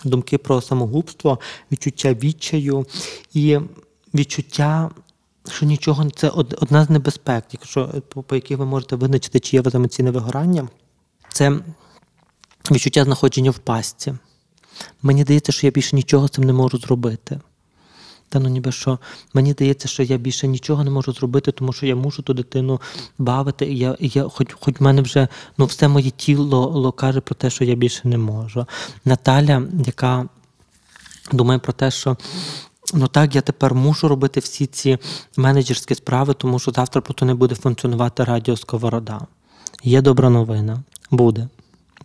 [0.03, 1.39] думки про самогубство,
[1.71, 2.85] відчуття відчаю
[3.33, 3.59] і
[4.13, 4.91] відчуття.
[5.51, 9.61] Що нічого це одна з небезпек, якщо по, по яких ви можете визначити, чи є
[9.61, 10.67] вас емоційне вигорання,
[11.33, 11.59] це
[12.71, 14.13] відчуття знаходження в пастці.
[15.01, 17.39] Мені здається, що я більше нічого з цим не можу зробити.
[18.29, 18.99] Та ну ніби що
[19.33, 22.81] мені здається, що я більше нічого не можу зробити, тому що я мушу ту дитину
[23.17, 23.65] бавити.
[23.65, 27.21] І я, і я хоч, хоч в мене вже ну, все моє тіло ло, каже
[27.21, 28.65] про те, що я більше не можу.
[29.05, 30.25] Наталя, яка
[31.31, 32.17] думає про те, що
[32.93, 34.97] ну так, я тепер мушу робити всі ці
[35.37, 39.21] менеджерські справи, тому що завтра просто не буде функціонувати радіо Сковорода.
[39.83, 40.83] Є добра новина.
[41.11, 41.47] Буде.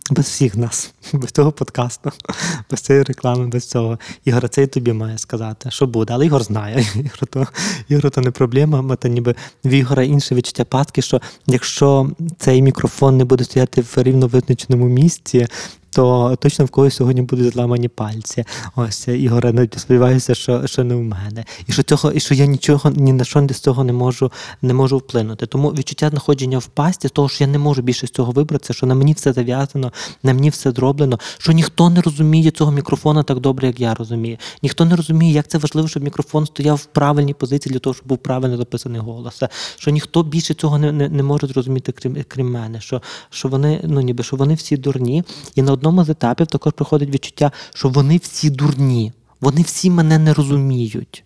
[0.09, 2.11] Без всіх нас, без цього подкасту,
[2.71, 3.99] без цієї реклами, без цього.
[4.25, 6.13] Ігор, це і тобі має сказати, що буде.
[6.13, 6.85] Але Ігор знає.
[6.95, 7.47] Ігор то,
[7.89, 8.81] Ігор то не проблема.
[8.81, 9.35] Ми то ніби
[9.65, 14.85] в Ігора інше відчуття патки, що якщо цей мікрофон не буде стояти в рівно визначеному
[14.85, 15.47] місці,
[15.91, 18.43] то точно в когось сьогодні будуть зламані пальці.
[18.75, 21.45] Ось Ігоре, навіть сподіваюся, що, що не в мене.
[21.67, 24.73] І що цього, і що я нічого ні на що з цього не можу, не
[24.73, 25.45] можу вплинути.
[25.45, 28.85] Тому відчуття знаходження в пасті, того, що я не можу більше з цього вибратися, що
[28.85, 29.91] на мені все зав'язано,
[30.23, 34.37] на мені все зроблено, що ніхто не розуміє цього мікрофона так добре, як я розумію.
[34.63, 38.07] Ніхто не розуміє, як це важливо, щоб мікрофон стояв в правильній позиції для того, щоб
[38.07, 39.43] був правильно записаний голос.
[39.77, 42.81] Що ніхто більше цього не, не, не може зрозуміти, крім, крім мене.
[42.81, 45.23] Що, що вони, ну ніби що вони всі дурні,
[45.55, 50.17] і на одному з етапів також приходить відчуття, що вони всі дурні, вони всі мене
[50.17, 51.23] не розуміють.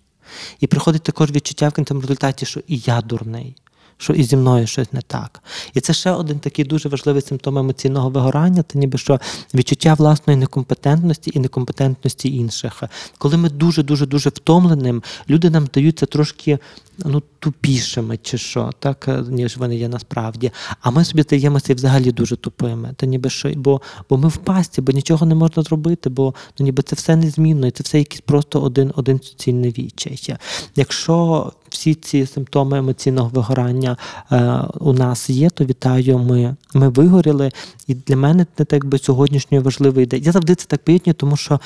[0.60, 3.56] І приходить також відчуття в кінцевому результаті, що і я дурний,
[3.98, 5.44] що і зі мною щось не так.
[5.74, 9.20] І це ще один такий дуже важливий симптом емоційного вигорання, це ніби що
[9.54, 12.84] відчуття власної некомпетентності і некомпетентності інших.
[13.18, 16.60] Коли ми дуже дуже дуже втомленим, люди нам здаються трошки
[17.06, 20.52] ну, тупішими чи що, так, е, ніж вони є насправді.
[20.82, 22.94] А ми собі здаємося і взагалі дуже тупими.
[22.96, 26.64] Та ніби що, бо, бо ми в пасті, бо нічого не можна зробити, бо ну,
[26.64, 30.38] ніби це все незмінно, і це все якийсь просто один, один суцільний відчай.
[30.76, 33.98] Якщо всі ці симптоми емоційного вигорання
[34.32, 37.52] е, у нас є, то вітаю, ми, ми вигоріли.
[37.88, 40.24] І для мене це так би сьогоднішньої важливої ідеї.
[40.24, 41.60] Я завжди це так поєднюю, тому що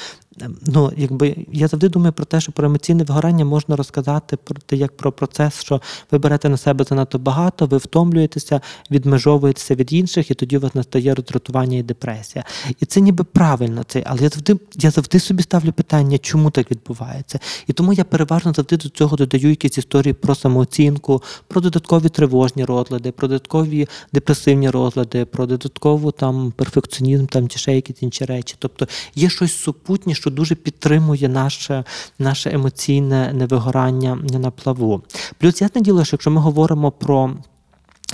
[0.65, 4.75] ну, якби я завжди думаю про те, що про емоційне вигорання можна розказати про те,
[4.75, 10.31] як про процес, що ви берете на себе занадто багато, ви втомлюєтеся, відмежовуєтеся від інших,
[10.31, 12.45] і тоді у вас настає роздратування і депресія.
[12.79, 16.71] І це ніби правильно це, але я завжди я завжди собі ставлю питання, чому так
[16.71, 17.39] відбувається.
[17.67, 22.65] І тому я переважно завжди до цього додаю якісь історії про самооцінку, про додаткові тривожні
[22.65, 28.55] розлади, про додаткові депресивні розлади, про додаткову там перфекціонізм там чи ще якісь інші речі.
[28.59, 31.83] Тобто є щось супутнє, що дуже підтримує наше,
[32.19, 35.01] наше емоційне невигорання на плаву.
[35.37, 37.31] Плюс ясне діло, що якщо ми говоримо про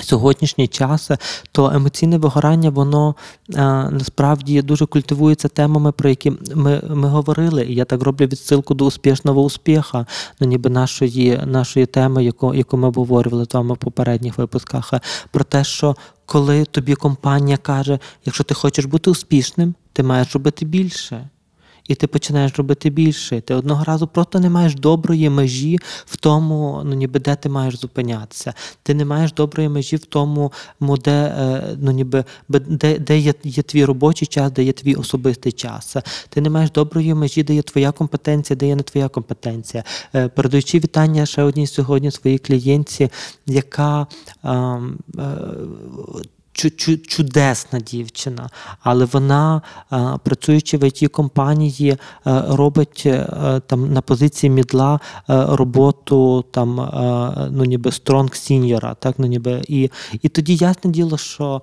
[0.02, 1.12] Сьогоднішній час,
[1.52, 3.16] то емоційне вигорання, воно
[3.56, 7.66] а, насправді дуже культивується темами, про які ми ми говорили.
[7.66, 10.06] І я так роблю відсилку до успішного успіха,
[10.40, 14.94] ну ніби нашої нашої теми, яку яку ми обговорювали вами в попередніх випусках,
[15.32, 20.66] про те, що коли тобі компанія каже, якщо ти хочеш бути успішним, ти маєш робити
[20.66, 21.30] більше
[21.88, 23.42] і ти починаєш робити більше.
[23.42, 27.78] Ти одного разу просто не маєш доброї межі в тому, ну ніби де ти маєш
[27.78, 28.54] зупинятися.
[28.84, 33.64] Ти не маєш доброї межі в тому, де е, ну ніби де, де є, є
[33.64, 35.96] твій робочий час, де є твій особистий час.
[36.30, 39.84] Ти не маєш доброї межі, де є твоя компетенція, де є не твоя компетенція.
[40.16, 43.10] Е, передаючи вітання ще одній сьогодні своїй клієнтці,
[43.46, 44.08] яка
[44.46, 44.80] е,
[47.08, 48.50] чудесна дівчина,
[48.84, 49.62] але вона,
[49.94, 51.98] е, працюючи в it компанії, е,
[52.48, 56.76] робить е, там на позиції мідла роботу там,
[57.52, 59.90] ну ніби стронг сіньора, так ну ніби і
[60.22, 61.62] і тоді ясне діло, що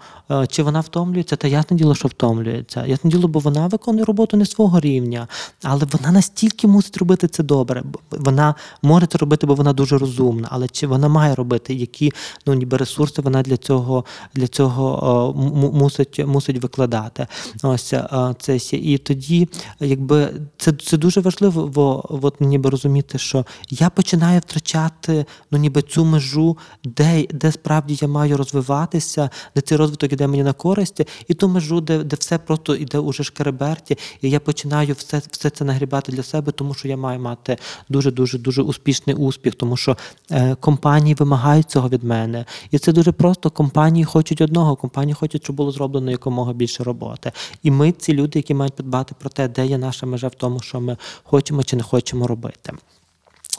[0.48, 2.86] чи вона втомлюється, та ясне діло, що втомлюється.
[2.86, 5.28] Ясне діло, бо вона виконує роботу не свого рівня,
[5.62, 7.82] але вона настільки мусить робити це добре.
[8.10, 12.12] Вона може це робити, бо вона дуже розумна, але чи вона має робити, які
[12.46, 15.32] ну ніби ресурси вона для цього для цього його
[15.72, 17.26] мусить мусить викладати.
[17.62, 17.94] Ось
[18.38, 19.48] це і тоді,
[19.80, 26.04] якби це це дуже важливо, от, ніби розуміти, що я починаю втрачати ну ніби цю
[26.04, 31.34] межу, де де справді я маю розвиватися, де цей розвиток іде мені на користь, і
[31.34, 35.64] ту межу, де де все просто іде уже шкереберті, і я починаю все все це
[35.64, 37.56] нагрібати для себе, тому що я маю мати
[37.88, 39.96] дуже дуже дуже успішний успіх, тому що
[40.30, 43.50] е, компанії вимагають цього від мене, і це дуже просто.
[43.50, 44.82] Компанії хочуть одного допомога.
[44.82, 47.32] Компанії хочуть, щоб було зроблено якомога більше роботи.
[47.62, 50.60] І ми ці люди, які мають подбати про те, де є наша межа в тому,
[50.60, 52.72] що ми хочемо чи не хочемо робити.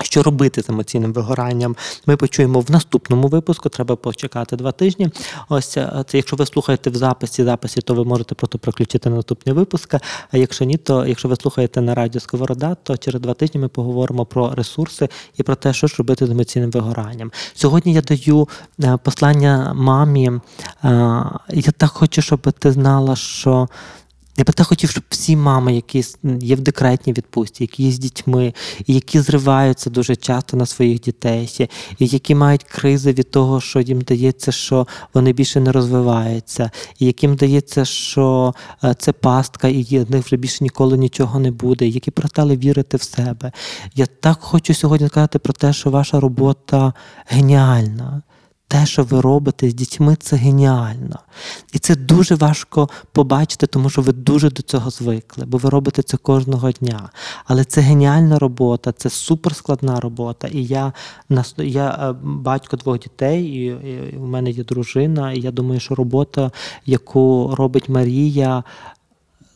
[0.03, 3.69] Що робити з емоційним вигоранням, ми почуємо в наступному випуску.
[3.69, 5.09] Треба почекати два тижні.
[5.49, 9.15] Ось е, це, якщо ви слухаєте в записі записі, то ви можете просто проключити на
[9.15, 9.93] наступний випуск.
[10.31, 13.67] А якщо ні, то якщо ви слухаєте на радіо Сковорода, то через два тижні ми
[13.67, 17.31] поговоримо про ресурси і про те, що ж робити з емоційним вигоранням.
[17.53, 18.49] Сьогодні я даю
[18.83, 20.31] е, послання мамі.
[20.31, 20.39] Е,
[21.49, 23.67] я так хочу, щоб ти знала, що.
[24.37, 26.03] Я би так хотів, щоб всі мами, які
[26.39, 28.53] є в декретній відпустці, які є з дітьми,
[28.85, 31.67] і які зриваються дуже часто на своїх дітей,
[31.99, 37.05] і які мають кризи від того, що їм дається, що вони більше не розвиваються, і
[37.05, 41.87] яким дається, що е, це пастка, і в них вже більше ніколи нічого не буде,
[41.87, 43.51] які перестали вірити в себе.
[43.95, 46.93] Я так хочу сьогодні сказати про те, що ваша робота
[47.27, 48.21] геніальна
[48.73, 51.19] те, що ви робите з дітьми, це геніально.
[51.73, 56.01] І це дуже важко побачити, тому що ви дуже до цього звикли, бо ви робите
[56.01, 57.09] це кожного дня.
[57.45, 60.47] Але це геніальна робота, це суперскладна робота.
[60.47, 60.93] І я
[61.57, 65.95] я е, батько двох дітей, і, і у мене є дружина, і я думаю, що
[65.95, 66.51] робота,
[66.85, 68.63] яку робить Марія.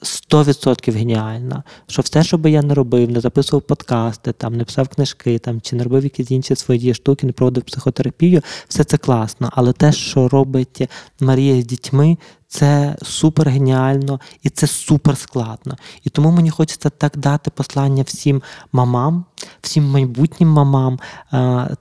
[0.02, 4.88] 100% геніальна, що все, що би я не робив, не записував подкасти, там, не писав
[4.88, 9.50] книжки, там, чи не робив якісь інші свої штуки, не проводив психотерапію, все це класно.
[9.54, 15.78] Але те, що робить Марія з дітьми, це супер геніально і це супер складно.
[16.04, 19.26] І тому мені хочеться так дати послання всім мамам,
[19.62, 21.00] всім майбутнім мамам.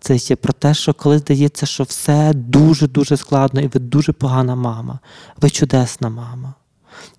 [0.00, 4.54] Це ще про те, що коли здається, що все дуже-дуже складно, і ви дуже погана
[4.54, 4.98] мама.
[5.36, 6.54] Ви чудесна мама.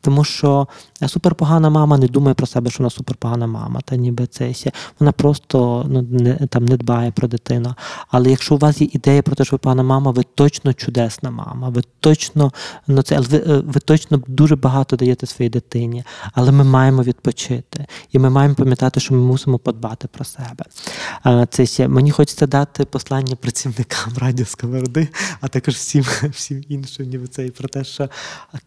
[0.01, 0.67] Тому що
[1.07, 4.53] суперпогана мама не думає про себе, що вона суперпогана мама, та ніби це.
[4.99, 7.75] Вона просто ну, не, там, не дбає про дитину.
[8.09, 11.32] Але якщо у вас є ідея про те, що ви погана мама, ви точно чудесна
[11.32, 11.69] мама.
[11.69, 12.51] Ви точно
[12.88, 16.03] ну, це, ви, е, ви точно дуже багато даєте своїй дитині.
[16.34, 17.86] Але ми маємо відпочити.
[18.11, 20.65] І ми маємо пам'ятати, що ми мусимо подбати про себе.
[21.49, 25.07] Це мені хочеться дати послання працівникам радіо Сковороди,
[25.41, 28.09] а також всім, всім іншим, ніби це про те, що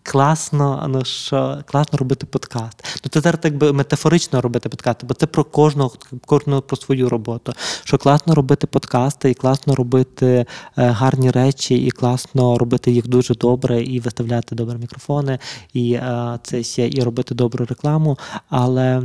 [0.02, 2.84] класно, ну що класно робити подкаст.
[3.04, 5.92] Ну це зараз так би метафорично робити подкасти, бо це про кожного,
[6.26, 7.52] кожного про свою роботу.
[7.84, 10.46] Що класно робити подкасти, і класно робити е,
[10.76, 15.38] гарні речі, і класно робити їх дуже добре, і виставляти добре мікрофони,
[15.72, 18.18] і е, це ще і робити добру рекламу.
[18.48, 19.02] Але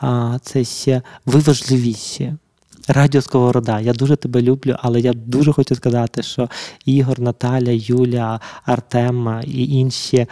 [0.00, 2.34] а, це ще ви важливіші.
[2.88, 6.48] Радіо Сковорода, я дуже тебе люблю, але я дуже хочу сказати, що
[6.84, 10.26] Ігор, Наталя, Юля, Артем і інші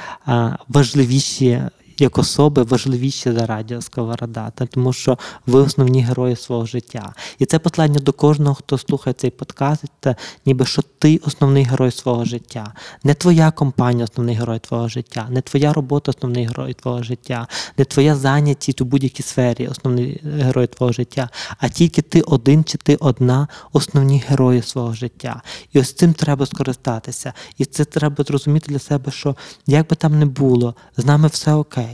[0.68, 1.62] важливіші
[2.02, 7.12] як особи, важливіші за Радіо Сковорода, тому що ви основні герої свого життя.
[7.38, 11.90] І це послання до кожного, хто слухає цей подкаст, та ніби що ти основний герой
[11.90, 12.72] свого життя.
[13.04, 17.46] Не твоя компанія основний герой твого життя, не твоя робота основний герой твого життя,
[17.78, 21.28] не твоя зайнятість у будь-якій сфері основний герой твого життя,
[21.58, 25.42] а тільки ти один чи ти одна основні герої свого життя.
[25.72, 27.32] І ось цим треба скористатися.
[27.58, 29.36] І це треба зрозуміти для себе, що
[29.66, 31.91] як би там не було, з нами все окей.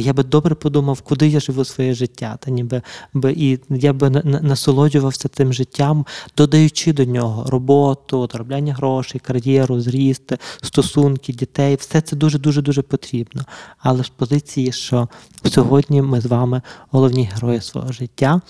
[0.00, 2.82] І я би добре подумав, куди я живу своє життя, та ніби
[3.14, 9.20] би і я би на- на- насолоджувався тим життям, додаючи до нього роботу, заробляння грошей,
[9.24, 10.32] кар'єру, зріст,
[10.62, 11.76] стосунки, дітей.
[11.76, 13.42] Все це дуже дуже дуже потрібно.
[13.78, 15.08] Але з позиції, що
[15.44, 18.40] сьогодні ми з вами головні герої свого життя.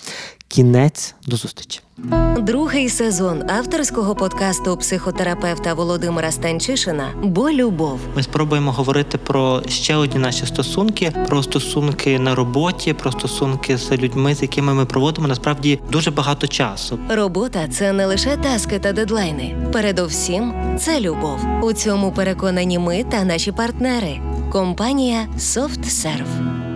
[0.51, 1.81] Кінець до зустрічі.
[2.39, 8.01] Другий сезон авторського подкасту психотерапевта Володимира Станчишина Бо любов.
[8.17, 13.93] Ми спробуємо говорити про ще одні наші стосунки, про стосунки на роботі, про стосунки з
[13.93, 16.99] людьми, з якими ми проводимо насправді дуже багато часу.
[17.11, 19.57] Робота це не лише таски та дедлайни.
[19.73, 21.39] Передовсім це любов.
[21.63, 24.21] У цьому переконані ми та наші партнери.
[24.53, 26.70] Компанія SoftServe.